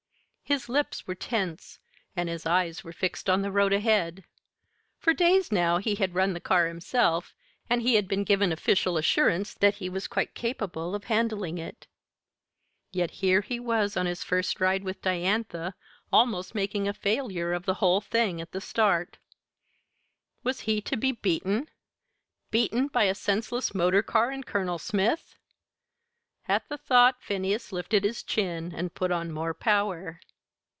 [0.43, 1.79] His lips were tense,
[2.13, 4.25] and his eyes were fixed on the road ahead.
[4.99, 7.33] For days now he had run the car himself,
[7.69, 11.87] and he had been given official assurance that he was quite capable of handling it;
[12.91, 15.73] yet here he was on his first ride with Diantha
[16.11, 19.19] almost making a failure of the whole thing at the start.
[20.43, 21.69] Was he to be beaten
[22.49, 25.37] beaten by a senseless motor car and Colonel Smith?
[26.45, 30.19] At the thought Phineas lifted his chin and put on more power.